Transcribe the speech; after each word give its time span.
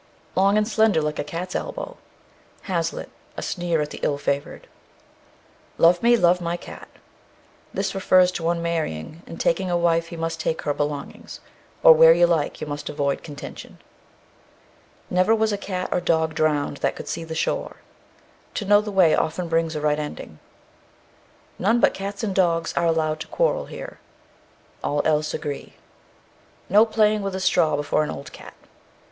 Long 0.35 0.57
and 0.57 0.67
slender 0.67 0.99
like 0.99 1.19
a 1.19 1.23
cat's 1.23 1.55
elbow. 1.55 1.95
HAZLITT. 2.63 3.11
A 3.37 3.43
sneer 3.43 3.81
at 3.81 3.91
the 3.91 3.99
ill 4.01 4.17
favoured. 4.17 4.65
Love 5.77 6.01
me, 6.01 6.17
love 6.17 6.41
my 6.41 6.57
cat. 6.57 6.87
This 7.71 7.93
refers 7.93 8.31
to 8.31 8.43
one 8.43 8.63
marrying; 8.63 9.21
in 9.27 9.37
taking 9.37 9.69
a 9.69 9.77
wife 9.77 10.07
he 10.07 10.17
must 10.17 10.39
take 10.39 10.63
her 10.63 10.73
belongings. 10.73 11.39
Or, 11.83 11.93
where 11.93 12.13
you 12.15 12.25
like, 12.25 12.59
you 12.59 12.65
must 12.65 12.89
avoid 12.89 13.21
contention. 13.21 13.77
Never 15.11 15.35
was 15.35 15.53
cat 15.61 15.87
or 15.91 16.01
dog 16.01 16.33
drowned 16.33 16.77
that 16.77 16.95
could 16.95 17.07
see 17.07 17.23
the 17.23 17.35
shore. 17.35 17.75
To 18.55 18.65
know 18.65 18.81
the 18.81 18.89
way 18.89 19.13
often 19.13 19.47
brings 19.49 19.75
a 19.75 19.81
right 19.81 19.99
ending. 19.99 20.39
None 21.59 21.79
but 21.79 21.93
cats 21.93 22.23
and 22.23 22.33
dogs 22.33 22.73
are 22.73 22.87
allowed 22.87 23.19
to 23.19 23.27
quarrel 23.27 23.67
here. 23.67 23.99
All 24.83 25.03
else 25.05 25.35
agree. 25.35 25.75
_No 26.71 26.89
playing 26.89 27.21
with 27.21 27.35
a 27.35 27.39
straw 27.39 27.75
before 27.75 28.01
an 28.03 28.09
old 28.09 28.31
cat. 28.33 28.55